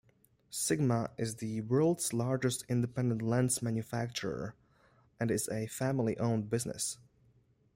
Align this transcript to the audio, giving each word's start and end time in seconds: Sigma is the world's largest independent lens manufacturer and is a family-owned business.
Sigma 0.49 1.11
is 1.19 1.35
the 1.35 1.61
world's 1.61 2.11
largest 2.11 2.65
independent 2.67 3.21
lens 3.21 3.61
manufacturer 3.61 4.55
and 5.19 5.29
is 5.29 5.47
a 5.49 5.67
family-owned 5.67 6.49
business. 6.49 6.97